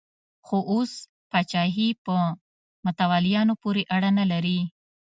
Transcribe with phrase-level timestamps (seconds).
[0.45, 0.91] خو اوس
[1.29, 2.15] پاچاهي په
[2.85, 4.59] متولیانو پورې اړه نه لري.